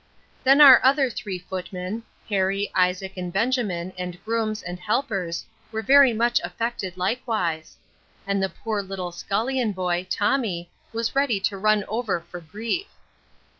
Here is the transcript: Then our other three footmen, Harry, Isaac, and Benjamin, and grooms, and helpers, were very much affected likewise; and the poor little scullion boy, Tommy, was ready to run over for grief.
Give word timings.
Then 0.43 0.61
our 0.61 0.83
other 0.83 1.11
three 1.11 1.37
footmen, 1.37 2.01
Harry, 2.27 2.71
Isaac, 2.73 3.17
and 3.17 3.31
Benjamin, 3.31 3.93
and 3.99 4.17
grooms, 4.25 4.63
and 4.63 4.79
helpers, 4.79 5.45
were 5.71 5.83
very 5.83 6.11
much 6.11 6.39
affected 6.43 6.97
likewise; 6.97 7.77
and 8.25 8.41
the 8.41 8.49
poor 8.49 8.81
little 8.81 9.11
scullion 9.11 9.73
boy, 9.73 10.07
Tommy, 10.09 10.71
was 10.91 11.15
ready 11.15 11.39
to 11.41 11.55
run 11.55 11.83
over 11.87 12.19
for 12.19 12.39
grief. 12.41 12.87